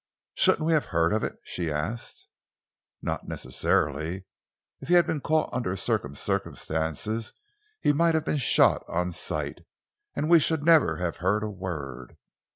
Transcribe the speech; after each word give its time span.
"Shouldn't 0.33 0.65
we 0.65 0.73
have 0.73 0.87
heard 0.87 1.13
of 1.13 1.23
it?" 1.23 1.37
she 1.43 1.69
asked. 1.71 2.27
"Not 3.03 3.27
necessarily. 3.27 4.25
If 4.79 4.87
he'd 4.89 5.05
been 5.05 5.21
caught 5.21 5.51
under 5.53 5.75
certain 5.75 6.15
circumstances, 6.15 7.33
he 7.81 7.93
might 7.93 8.15
have 8.15 8.25
been 8.25 8.37
shot 8.37 8.81
on 8.89 9.11
sight 9.11 9.59
and 10.15 10.27
we 10.27 10.39
should 10.39 10.63
never 10.63 10.95
have 10.97 11.17
heard 11.17 11.43
a 11.43 11.51
word. 11.51 12.17